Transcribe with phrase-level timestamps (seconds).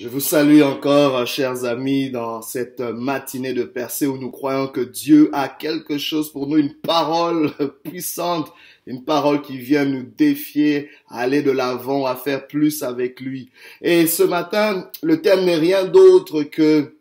[0.00, 4.80] Je vous salue encore, chers amis, dans cette matinée de percée où nous croyons que
[4.80, 7.52] Dieu a quelque chose pour nous, une parole
[7.84, 8.50] puissante,
[8.86, 13.50] une parole qui vient nous défier à aller de l'avant, à faire plus avec lui.
[13.82, 16.96] Et ce matin, le thème n'est rien d'autre que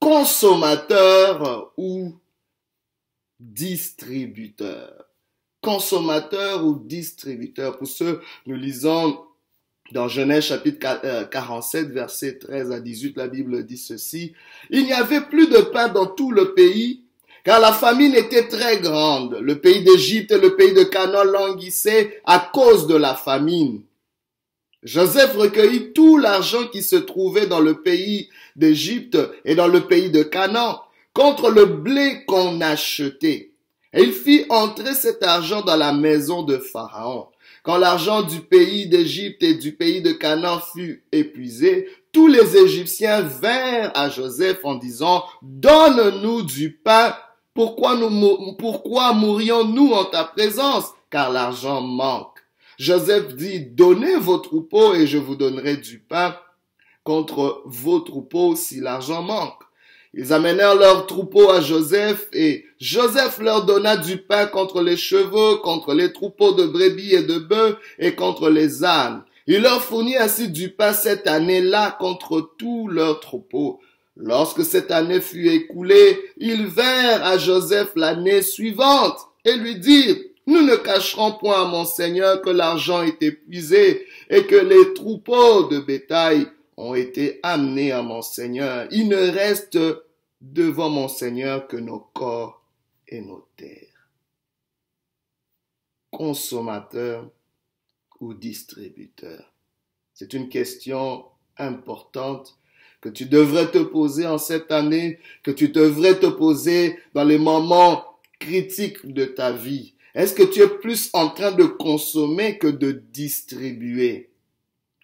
[0.00, 2.16] consommateur ou
[3.38, 5.04] distributeur.
[5.60, 7.78] Consommateur ou distributeur.
[7.78, 9.20] Pour ceux, nous lisons
[9.92, 14.32] dans Genèse chapitre 47, euh, verset 13 à 18, la Bible dit ceci.
[14.70, 17.02] Il n'y avait plus de pain dans tout le pays,
[17.44, 19.38] car la famine était très grande.
[19.40, 23.82] Le pays d'Égypte et le pays de Canaan languissaient à cause de la famine.
[24.82, 30.10] Joseph recueillit tout l'argent qui se trouvait dans le pays d'Égypte et dans le pays
[30.10, 30.82] de Canaan
[31.12, 33.52] contre le blé qu'on achetait.
[33.92, 37.26] Et il fit entrer cet argent dans la maison de Pharaon.
[37.62, 43.20] Quand l'argent du pays d'Égypte et du pays de Canaan fut épuisé, tous les Égyptiens
[43.20, 47.14] vinrent à Joseph en disant, Donne-nous du pain,
[47.54, 50.86] pourquoi, nous, pourquoi mourions-nous en ta présence?
[51.10, 52.38] Car l'argent manque.
[52.78, 56.36] Joseph dit, Donnez vos troupeaux et je vous donnerai du pain
[57.04, 59.62] contre vos troupeaux si l'argent manque.
[60.14, 65.56] Ils amenèrent leurs troupeaux à Joseph et Joseph leur donna du pain contre les chevaux,
[65.58, 69.22] contre les troupeaux de brebis et de bœufs et contre les ânes.
[69.46, 73.80] Il leur fournit ainsi du pain cette année-là contre tous leurs troupeaux.
[74.16, 80.60] Lorsque cette année fut écoulée, ils vinrent à Joseph l'année suivante et lui dirent, nous
[80.60, 85.78] ne cacherons point à mon Seigneur que l'argent est épuisé et que les troupeaux de
[85.78, 86.46] bétail
[86.82, 88.88] ont été amenés à mon Seigneur.
[88.90, 89.78] Il ne reste
[90.40, 92.64] devant mon Seigneur que nos corps
[93.08, 94.08] et nos terres.
[96.10, 97.30] Consommateur
[98.20, 99.52] ou distributeur
[100.12, 101.24] C'est une question
[101.56, 102.58] importante
[103.00, 107.38] que tu devrais te poser en cette année, que tu devrais te poser dans les
[107.38, 108.04] moments
[108.38, 109.94] critiques de ta vie.
[110.14, 114.31] Est-ce que tu es plus en train de consommer que de distribuer?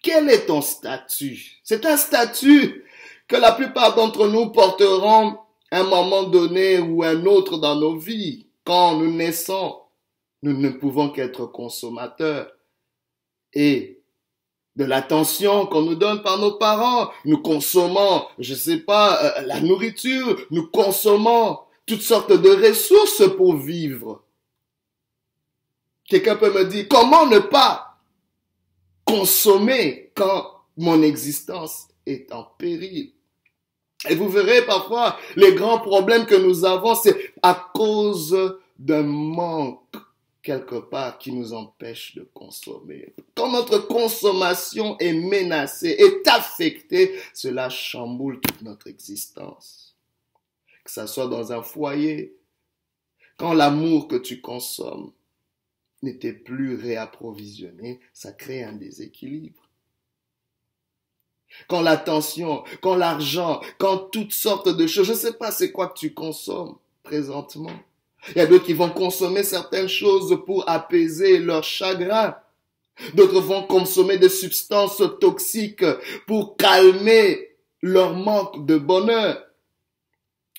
[0.01, 1.59] Quel est ton statut?
[1.63, 2.85] C'est un statut
[3.27, 5.37] que la plupart d'entre nous porteront
[5.71, 8.47] à un moment donné ou un autre dans nos vies.
[8.63, 9.79] Quand nous naissons,
[10.41, 12.51] nous ne pouvons qu'être consommateurs.
[13.53, 14.01] Et
[14.75, 19.59] de l'attention qu'on nous donne par nos parents, nous consommons, je sais pas, euh, la
[19.59, 24.23] nourriture, nous consommons toutes sortes de ressources pour vivre.
[26.05, 27.88] Quelqu'un peut me dire, comment ne pas
[29.09, 33.11] consommer quand mon existence est en péril.
[34.09, 39.97] Et vous verrez parfois les grands problèmes que nous avons, c'est à cause d'un manque
[40.41, 43.13] quelque part qui nous empêche de consommer.
[43.35, 49.95] Quand notre consommation est menacée, est affectée, cela chamboule toute notre existence.
[50.83, 52.37] Que ça soit dans un foyer,
[53.37, 55.11] quand l'amour que tu consommes
[56.01, 59.69] n'était plus réapprovisionné, ça crée un déséquilibre.
[61.67, 65.87] Quand l'attention, quand l'argent, quand toutes sortes de choses, je ne sais pas c'est quoi
[65.87, 67.71] que tu consommes présentement.
[68.29, 72.35] Il y a d'autres qui vont consommer certaines choses pour apaiser leur chagrin.
[73.13, 75.85] D'autres vont consommer des substances toxiques
[76.27, 79.48] pour calmer leur manque de bonheur.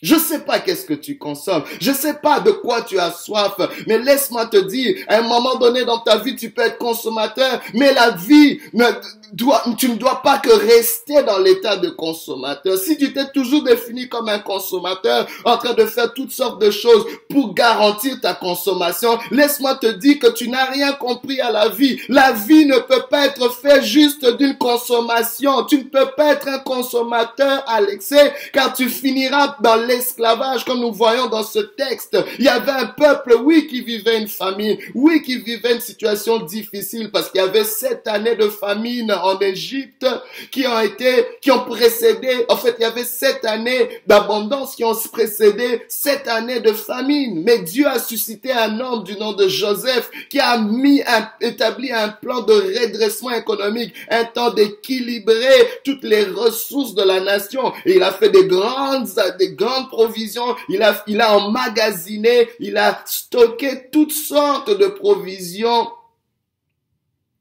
[0.03, 1.65] Je sais pas qu'est-ce que tu consommes.
[1.81, 3.53] Je sais pas de quoi tu as soif.
[3.87, 7.61] Mais laisse-moi te dire, à un moment donné dans ta vie, tu peux être consommateur.
[7.75, 8.85] Mais la vie ne
[9.33, 12.79] doit, tu ne dois pas que rester dans l'état de consommateur.
[12.79, 16.71] Si tu t'es toujours défini comme un consommateur, en train de faire toutes sortes de
[16.71, 21.69] choses pour garantir ta consommation, laisse-moi te dire que tu n'as rien compris à la
[21.69, 22.01] vie.
[22.09, 25.65] La vie ne peut pas être faite juste d'une consommation.
[25.65, 30.93] Tu ne peux pas être un consommateur l'excès, car tu finiras dans l'esclavage, comme nous
[30.93, 32.17] voyons dans ce texte.
[32.39, 36.39] Il y avait un peuple, oui, qui vivait une famine, oui, qui vivait une situation
[36.39, 40.07] difficile parce qu'il y avait sept années de famine en Égypte
[40.51, 44.85] qui ont été, qui ont précédé, en fait, il y avait sept années d'abondance qui
[44.85, 47.43] ont précédé sept années de famine.
[47.45, 51.91] Mais Dieu a suscité un homme du nom de Joseph qui a mis, un, établi
[51.93, 57.73] un plan de redressement économique, un temps d'équilibrer toutes les ressources de la nation.
[57.85, 62.77] Et il a fait des grandes, des grandes provisions, il a, il a emmagasiné, il
[62.77, 65.89] a stocké toutes sortes de provisions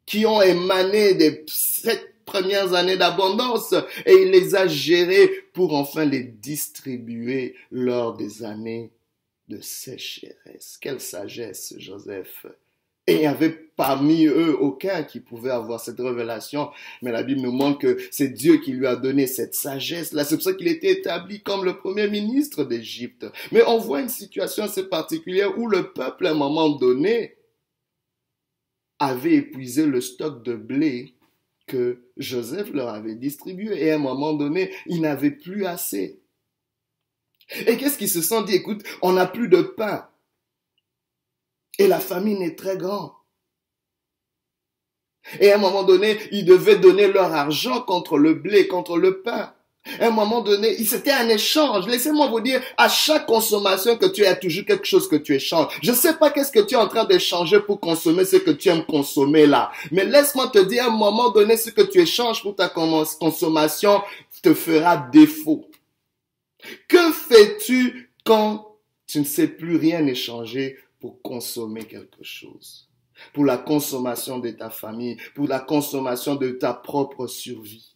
[0.05, 3.73] qui ont émané des sept premières années d'abondance
[4.05, 8.91] et il les a gérées pour enfin les distribuer lors des années
[9.47, 10.77] de sécheresse.
[10.79, 12.45] Quelle sagesse, Joseph.
[13.09, 16.69] Il y avait parmi eux aucun qui pouvait avoir cette révélation.
[17.01, 20.25] Mais la Bible nous montre que c'est Dieu qui lui a donné cette sagesse-là.
[20.25, 23.25] C'est pour ça qu'il était établi comme le premier ministre d'Égypte.
[23.53, 27.37] Mais on voit une situation assez particulière où le peuple, à un moment donné,
[28.99, 31.15] avait épuisé le stock de blé
[31.65, 33.81] que Joseph leur avait distribué.
[33.81, 36.19] Et à un moment donné, ils n'avaient plus assez.
[37.65, 38.55] Et qu'est-ce qu'ils se sont dit?
[38.55, 40.05] Écoute, on n'a plus de pain.
[41.79, 43.11] Et la famine est très grande.
[45.39, 49.21] Et à un moment donné, ils devaient donner leur argent contre le blé, contre le
[49.21, 49.53] pain.
[49.99, 51.87] À un moment donné, c'était un échange.
[51.87, 55.67] Laissez-moi vous dire, à chaque consommation que tu as toujours quelque chose que tu échanges.
[55.81, 58.51] Je ne sais pas qu'est-ce que tu es en train d'échanger pour consommer ce que
[58.51, 59.71] tu aimes consommer là.
[59.91, 64.01] Mais laisse-moi te dire, à un moment donné, ce que tu échanges pour ta consommation
[64.43, 65.65] te fera défaut.
[66.89, 68.75] Que fais-tu quand
[69.07, 72.87] tu ne sais plus rien échanger pour consommer quelque chose,
[73.33, 77.95] pour la consommation de ta famille, pour la consommation de ta propre survie.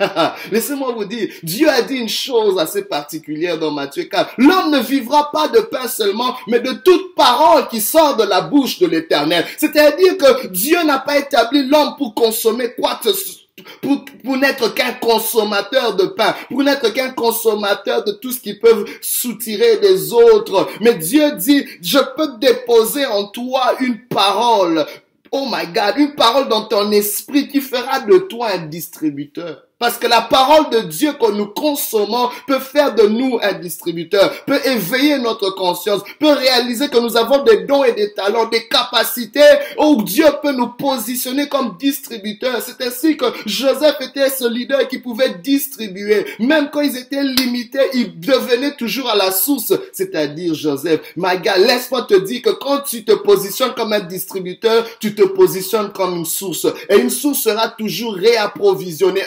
[0.50, 4.34] Laissez-moi vous dire, Dieu a dit une chose assez particulière dans Matthieu 4.
[4.38, 8.40] L'homme ne vivra pas de pain seulement, mais de toute parole qui sort de la
[8.40, 9.44] bouche de l'éternel.
[9.58, 13.45] C'est-à-dire que Dieu n'a pas établi l'homme pour consommer quoi que ce soit
[13.80, 18.54] pour, pour n'être qu'un consommateur de pain, pour n'être qu'un consommateur de tout ce qui
[18.54, 20.68] peut soutirer des autres.
[20.80, 24.84] Mais Dieu dit, je peux déposer en toi une parole.
[25.32, 29.65] Oh my God, une parole dans ton esprit qui fera de toi un distributeur.
[29.78, 34.32] Parce que la parole de Dieu que nous consommons peut faire de nous un distributeur,
[34.46, 38.66] peut éveiller notre conscience, peut réaliser que nous avons des dons et des talents, des
[38.68, 39.40] capacités
[39.78, 42.62] où Dieu peut nous positionner comme distributeurs.
[42.62, 46.24] C'est ainsi que Joseph était ce leader qui pouvait distribuer.
[46.38, 51.00] Même quand ils étaient limités, ils devenaient toujours à la source, c'est-à-dire Joseph.
[51.16, 55.92] Maga, laisse-moi te dire que quand tu te positionnes comme un distributeur, tu te positionnes
[55.92, 56.66] comme une source.
[56.88, 59.22] Et une source sera toujours réapprovisionnée.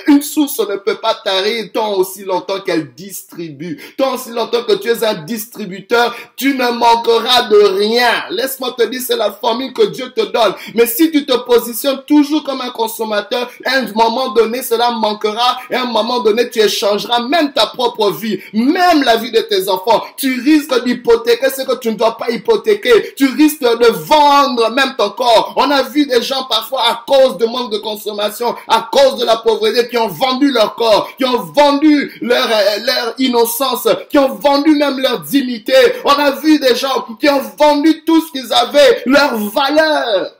[0.47, 3.81] Source ne peut pas tarir tant aussi longtemps qu'elle distribue.
[3.97, 8.25] Tant aussi longtemps que tu es un distributeur, tu ne manqueras de rien.
[8.29, 10.53] Laisse-moi te dire, c'est la formule que Dieu te donne.
[10.75, 15.59] Mais si tu te positionnes toujours comme un consommateur, à un moment donné, cela manquera
[15.69, 19.41] et à un moment donné, tu échangeras même ta propre vie, même la vie de
[19.41, 20.03] tes enfants.
[20.17, 23.13] Tu risques d'hypothéquer ce que tu ne dois pas hypothéquer.
[23.15, 25.53] Tu risques de vendre même ton corps.
[25.57, 29.25] On a vu des gens parfois à cause de manque de consommation, à cause de
[29.25, 33.87] la pauvreté, qui ont vendu vendu leur corps, qui ont vendu leur, euh, leur innocence,
[34.09, 35.73] qui ont vendu même leur dignité.
[36.05, 40.31] On a vu des gens qui ont vendu tout ce qu'ils avaient, leur valeur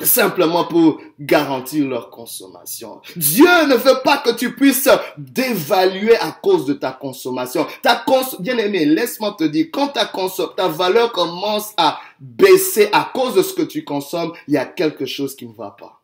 [0.00, 3.00] simplement pour garantir leur consommation.
[3.16, 7.66] Dieu ne veut pas que tu puisses dévaluer à cause de ta consommation.
[7.82, 10.10] Ta cons bien aimé, laisse-moi te dire, quand ta,
[10.56, 14.66] ta valeur commence à baisser à cause de ce que tu consommes, il y a
[14.66, 15.97] quelque chose qui ne va pas.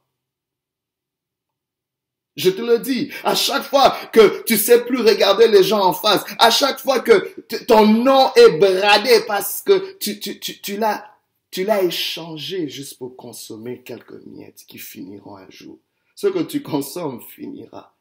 [2.36, 5.92] Je te le dis, à chaque fois que tu sais plus regarder les gens en
[5.92, 10.76] face, à chaque fois que ton nom est bradé parce que tu, tu, tu, tu
[10.76, 11.04] l'as,
[11.52, 15.78] tu l'as échangé juste pour consommer quelques miettes qui finiront un jour.
[16.16, 17.94] Ce que tu consommes finira.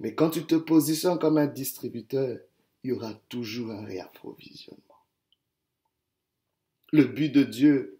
[0.00, 2.38] Mais quand tu te positionnes comme un distributeur,
[2.82, 4.80] il y aura toujours un réapprovisionnement.
[6.92, 7.98] Le but de Dieu,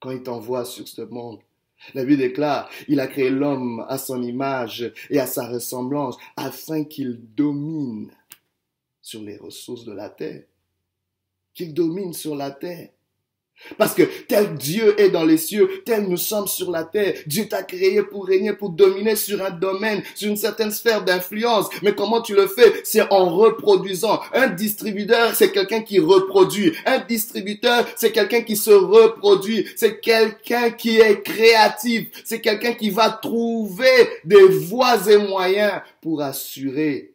[0.00, 1.40] quand il t'envoie sur ce monde,
[1.94, 6.84] la Bible déclare, il a créé l'homme à son image et à sa ressemblance afin
[6.84, 8.10] qu'il domine
[9.02, 10.44] sur les ressources de la terre.
[11.54, 12.90] Qu'il domine sur la terre.
[13.78, 17.14] Parce que tel Dieu est dans les cieux, tel nous sommes sur la terre.
[17.26, 21.68] Dieu t'a créé pour régner, pour dominer sur un domaine, sur une certaine sphère d'influence.
[21.82, 22.80] Mais comment tu le fais?
[22.84, 24.20] C'est en reproduisant.
[24.32, 26.72] Un distributeur, c'est quelqu'un qui reproduit.
[26.84, 29.66] Un distributeur, c'est quelqu'un qui se reproduit.
[29.76, 32.08] C'est quelqu'un qui est créatif.
[32.24, 37.14] C'est quelqu'un qui va trouver des voies et moyens pour assurer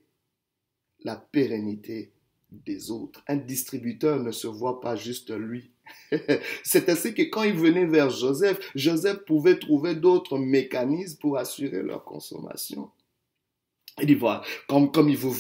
[1.03, 2.11] la pérennité
[2.51, 3.23] des autres.
[3.27, 5.71] Un distributeur ne se voit pas juste lui.
[6.63, 11.81] C'est ainsi que quand ils venaient vers Joseph, Joseph pouvait trouver d'autres mécanismes pour assurer
[11.81, 12.91] leur consommation.
[13.99, 15.33] Il dit, voilà, comme, comme il, vous,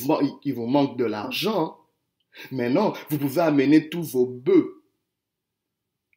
[0.43, 1.77] il vous manque de l'argent,
[2.51, 4.80] maintenant, vous pouvez amener tous vos bœufs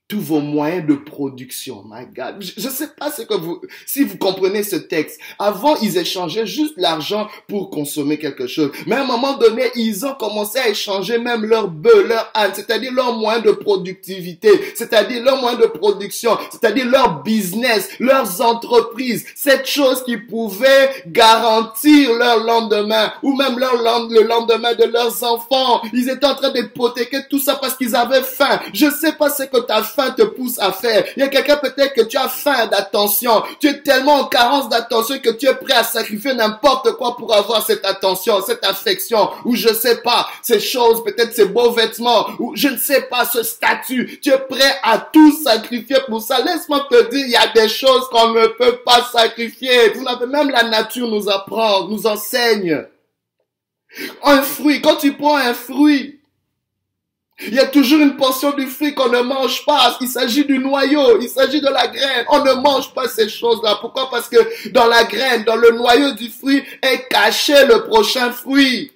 [0.06, 1.82] tous vos moyens de production.
[1.86, 2.42] My God.
[2.42, 5.18] Je ne sais pas ce que vous, si vous comprenez ce texte.
[5.38, 8.70] Avant, ils échangeaient juste l'argent pour consommer quelque chose.
[8.86, 12.50] Mais à un moment donné, ils ont commencé à échanger même leur bœuf, leur âne,
[12.54, 19.24] c'est-à-dire leur moyen de productivité, c'est-à-dire leur moyen de production, c'est-à-dire leur business, leurs entreprises,
[19.34, 25.82] cette chose qui pouvait garantir leur lendemain ou même leur le lendemain de leurs enfants.
[25.92, 28.60] Ils étaient en train d'hypothéquer tout ça parce qu'ils avaient faim.
[28.72, 31.04] Je sais pas ce que tu faim te pousse à faire.
[31.16, 33.42] Il y a quelqu'un peut-être que tu as faim d'attention.
[33.60, 37.34] Tu es tellement en carence d'attention que tu es prêt à sacrifier n'importe quoi pour
[37.34, 42.26] avoir cette attention, cette affection, ou je sais pas, ces choses, peut-être ces beaux vêtements,
[42.38, 44.18] ou je ne sais pas, ce statut.
[44.22, 46.40] Tu es prêt à tout sacrifier pour ça.
[46.40, 49.90] Laisse-moi te dire, il y a des choses qu'on ne peut pas sacrifier.
[49.90, 52.84] Vous n'avez même la nature nous apprend, nous enseigne.
[54.22, 56.20] Un fruit, quand tu prends un fruit,
[57.40, 59.96] il y a toujours une portion du fruit qu'on ne mange pas.
[60.00, 62.24] Il s'agit du noyau, il s'agit de la graine.
[62.28, 63.78] On ne mange pas ces choses-là.
[63.80, 64.08] Pourquoi?
[64.08, 68.92] Parce que dans la graine, dans le noyau du fruit est caché le prochain fruit.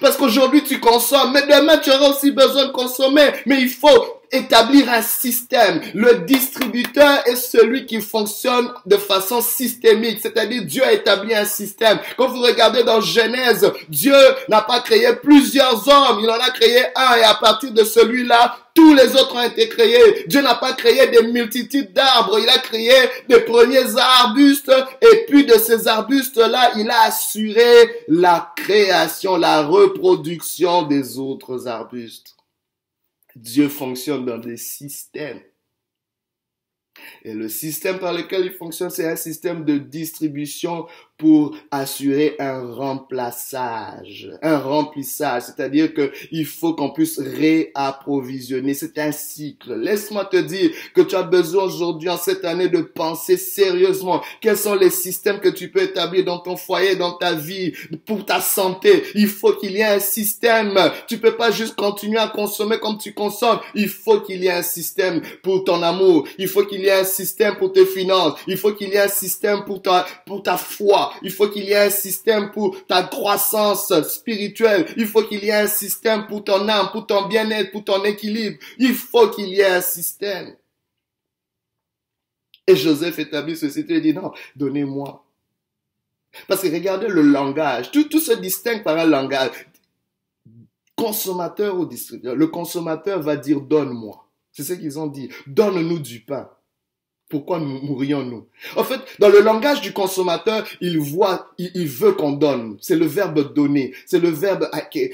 [0.00, 3.30] Parce qu'aujourd'hui tu consommes, mais demain tu auras aussi besoin de consommer.
[3.44, 5.80] Mais il faut établir un système.
[5.94, 11.98] Le distributeur est celui qui fonctionne de façon systémique, c'est-à-dire Dieu a établi un système.
[12.16, 14.16] Quand vous regardez dans Genèse, Dieu
[14.48, 18.56] n'a pas créé plusieurs hommes, il en a créé un et à partir de celui-là,
[18.74, 20.24] tous les autres ont été créés.
[20.28, 22.92] Dieu n'a pas créé des multitudes d'arbres, il a créé
[23.28, 30.82] des premiers arbustes et puis de ces arbustes-là, il a assuré la création, la reproduction
[30.82, 32.36] des autres arbustes.
[33.40, 35.40] Dieu fonctionne dans des systèmes.
[37.22, 40.86] Et le système par lequel il fonctionne, c'est un système de distribution
[41.18, 48.72] pour assurer un remplaçage, un remplissage, c'est-à-dire que il faut qu'on puisse réapprovisionner.
[48.74, 49.74] C'est un cycle.
[49.74, 54.56] Laisse-moi te dire que tu as besoin aujourd'hui, en cette année, de penser sérieusement quels
[54.56, 57.72] sont les systèmes que tu peux établir dans ton foyer, dans ta vie,
[58.06, 59.02] pour ta santé?
[59.14, 60.78] Il faut qu'il y ait un système.
[61.08, 63.58] Tu peux pas juste continuer à consommer comme tu consommes.
[63.74, 66.28] Il faut qu'il y ait un système pour ton amour.
[66.38, 68.38] Il faut qu'il y ait un système pour tes finances.
[68.46, 71.07] Il faut qu'il y ait un système pour ta, pour ta foi.
[71.22, 74.86] Il faut qu'il y ait un système pour ta croissance spirituelle.
[74.96, 78.04] Il faut qu'il y ait un système pour ton âme, pour ton bien-être, pour ton
[78.04, 78.58] équilibre.
[78.78, 80.56] Il faut qu'il y ait un système.
[82.66, 83.84] Et Joseph établit ceci.
[83.88, 85.24] Il dit non, donnez-moi.
[86.46, 87.90] Parce que regardez le langage.
[87.90, 89.66] Tout, tout se distingue par un langage.
[90.94, 92.36] Consommateur ou distributeur.
[92.36, 94.28] Le consommateur va dire donne-moi.
[94.52, 95.30] C'est ce qu'ils ont dit.
[95.46, 96.50] Donne-nous du pain.
[97.28, 102.78] Pourquoi mourions-nous En fait, dans le langage du consommateur, il voit, il, veut qu'on donne.
[102.80, 103.92] C'est le verbe donner.
[104.06, 104.70] C'est le verbe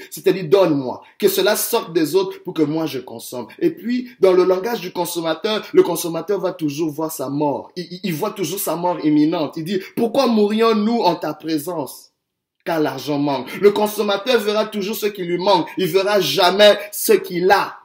[0.09, 1.01] c'est-à-dire donne-moi.
[1.19, 3.47] Que cela sorte des autres pour que moi je consomme.
[3.59, 7.71] Et puis, dans le langage du consommateur, le consommateur va toujours voir sa mort.
[7.75, 9.55] Il, il voit toujours sa mort imminente.
[9.57, 12.11] Il dit, pourquoi mourions-nous en ta présence?
[12.63, 13.53] Car l'argent manque.
[13.59, 15.67] Le consommateur verra toujours ce qui lui manque.
[15.77, 17.77] Il verra jamais ce qu'il a.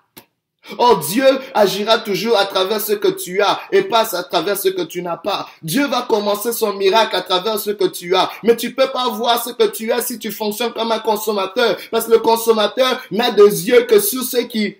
[0.78, 1.24] Oh, Dieu
[1.54, 5.02] agira toujours à travers ce que tu as et passe à travers ce que tu
[5.02, 5.48] n'as pas.
[5.62, 8.30] Dieu va commencer son miracle à travers ce que tu as.
[8.42, 11.78] Mais tu peux pas voir ce que tu as si tu fonctionnes comme un consommateur.
[11.90, 14.76] Parce que le consommateur n'a des yeux que sur ce qui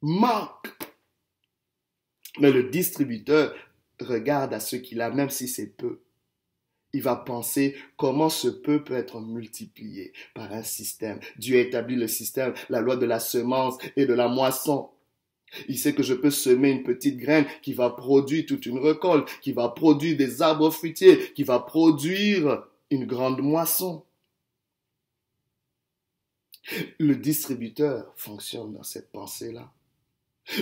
[0.00, 0.68] manque.
[2.38, 3.52] Mais le distributeur
[4.00, 6.00] regarde à ce qu'il a, même si c'est peu.
[6.92, 11.20] Il va penser comment ce peu peut être multiplié par un système.
[11.36, 14.90] Dieu établit le système, la loi de la semence et de la moisson.
[15.68, 19.28] Il sait que je peux semer une petite graine qui va produire toute une récolte,
[19.40, 24.04] qui va produire des arbres fruitiers, qui va produire une grande moisson.
[26.98, 29.72] Le distributeur fonctionne dans cette pensée-là.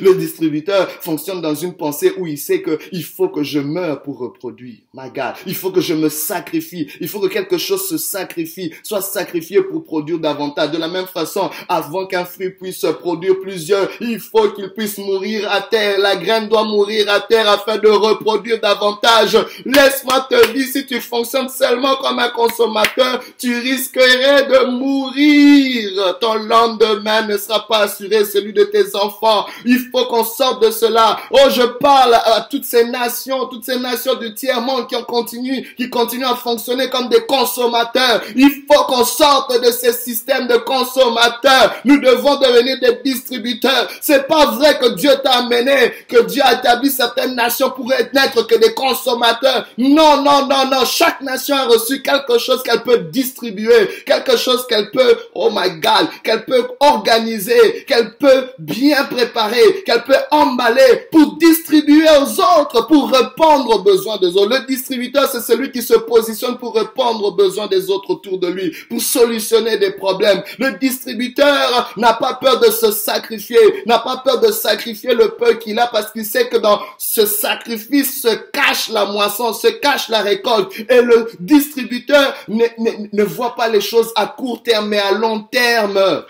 [0.03, 4.03] Le distributeur fonctionne dans une pensée où il sait que il faut que je meure
[4.03, 4.77] pour reproduire.
[4.93, 6.89] My God, il faut que je me sacrifie.
[7.01, 10.73] Il faut que quelque chose se sacrifie, soit sacrifié pour produire davantage.
[10.73, 15.51] De la même façon, avant qu'un fruit puisse produire plusieurs, il faut qu'il puisse mourir
[15.51, 15.99] à terre.
[15.99, 19.39] La graine doit mourir à terre afin de reproduire davantage.
[19.65, 26.19] Laisse-moi te dire, si tu fonctionnes seulement comme un consommateur, tu risquerais de mourir.
[26.21, 29.47] Ton lendemain ne sera pas assuré, celui de tes enfants.
[29.71, 31.19] Il faut qu'on sorte de cela.
[31.31, 35.67] Oh, je parle à toutes ces nations, toutes ces nations du tiers-monde qui ont continué,
[35.77, 38.23] qui continuent à fonctionner comme des consommateurs.
[38.35, 41.75] Il faut qu'on sorte de ces systèmes de consommateurs.
[41.85, 43.89] Nous devons devenir des distributeurs.
[44.01, 48.47] C'est pas vrai que Dieu t'a amené, que Dieu a établi certaines nations pour n'être
[48.47, 49.67] que des consommateurs.
[49.77, 50.87] Non, non, non, non.
[50.87, 55.73] Chaque nation a reçu quelque chose qu'elle peut distribuer, quelque chose qu'elle peut, oh my
[55.73, 62.87] God, qu'elle peut organiser, qu'elle peut bien préparer qu'elle peut emballer pour distribuer aux autres,
[62.87, 64.59] pour répondre aux besoins des autres.
[64.59, 68.49] Le distributeur, c'est celui qui se positionne pour répondre aux besoins des autres autour de
[68.49, 70.43] lui, pour solutionner des problèmes.
[70.59, 75.55] Le distributeur n'a pas peur de se sacrifier, n'a pas peur de sacrifier le peu
[75.55, 80.09] qu'il a parce qu'il sait que dans ce sacrifice se cache la moisson, se cache
[80.09, 80.73] la récolte.
[80.89, 82.65] Et le distributeur ne,
[83.13, 86.25] ne voit pas les choses à court terme, mais à long terme.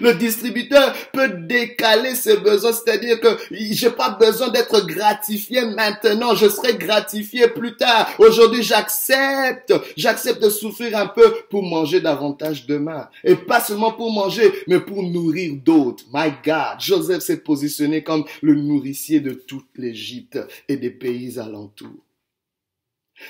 [0.00, 6.48] Le distributeur peut décaler ses besoins, c'est-à-dire que j'ai pas besoin d'être gratifié maintenant, je
[6.48, 8.10] serai gratifié plus tard.
[8.18, 13.08] Aujourd'hui, j'accepte, j'accepte de souffrir un peu pour manger davantage demain.
[13.22, 16.04] Et pas seulement pour manger, mais pour nourrir d'autres.
[16.12, 20.38] My God, Joseph s'est positionné comme le nourricier de toute l'Égypte
[20.68, 22.04] et des pays alentours.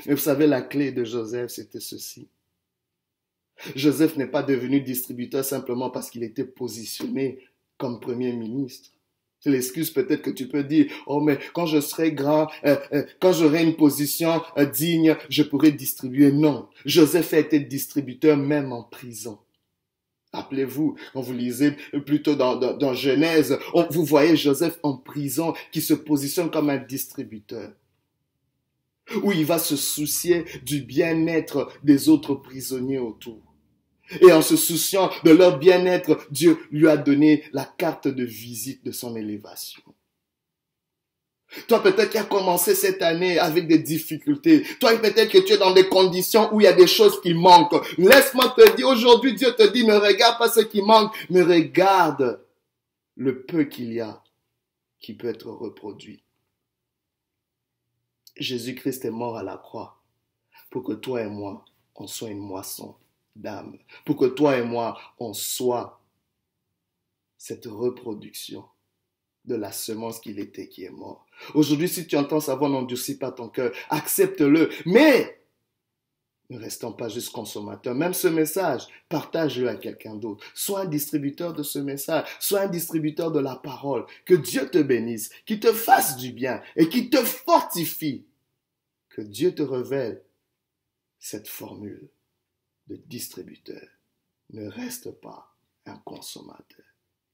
[0.06, 2.28] Mais vous savez, la clé de Joseph, c'était ceci.
[3.74, 7.38] Joseph n'est pas devenu distributeur simplement parce qu'il était positionné
[7.78, 8.90] comme premier ministre.
[9.40, 13.04] C'est l'excuse peut-être que tu peux dire, oh mais quand je serai grand, euh, euh,
[13.20, 16.32] quand j'aurai une position euh, digne, je pourrai distribuer.
[16.32, 19.38] Non, Joseph a été distributeur même en prison.
[20.32, 21.72] Rappelez-vous, quand vous lisez
[22.06, 23.58] plutôt dans, Genèse,
[23.90, 27.70] vous voyez Joseph en prison qui se positionne comme un distributeur
[29.22, 33.40] où il va se soucier du bien-être des autres prisonniers autour.
[34.20, 38.84] Et en se souciant de leur bien-être, Dieu lui a donné la carte de visite
[38.84, 39.82] de son élévation.
[41.68, 44.64] Toi, peut-être tu as commencé cette année avec des difficultés.
[44.80, 47.32] Toi, peut-être que tu es dans des conditions où il y a des choses qui
[47.32, 47.80] manquent.
[47.96, 52.44] Laisse-moi te dire, aujourd'hui, Dieu te dit, ne regarde pas ce qui manque, mais regarde
[53.16, 54.22] le peu qu'il y a
[54.98, 56.23] qui peut être reproduit.
[58.36, 60.00] Jésus-Christ est mort à la croix
[60.70, 61.64] pour que toi et moi,
[61.94, 62.96] on soit une moisson
[63.36, 66.00] d'âme, pour que toi et moi, on soit
[67.38, 68.64] cette reproduction
[69.44, 71.26] de la semence qu'il était qui est mort.
[71.54, 75.43] Aujourd'hui, si tu entends sa voix, n'endurcis pas ton cœur, accepte-le, mais
[76.50, 77.94] ne restons pas juste consommateurs.
[77.94, 80.44] Même ce message, partage-le à quelqu'un d'autre.
[80.54, 82.28] Sois un distributeur de ce message.
[82.38, 84.04] Sois un distributeur de la parole.
[84.26, 88.26] Que Dieu te bénisse, qu'il te fasse du bien et qu'il te fortifie.
[89.08, 90.22] Que Dieu te révèle
[91.18, 92.08] cette formule
[92.88, 93.88] de distributeur.
[94.50, 95.54] Ne reste pas
[95.86, 96.84] un consommateur.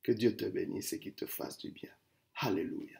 [0.02, 1.90] Que Dieu te bénisse et qu'il te fasse du bien.
[2.36, 2.99] Alléluia.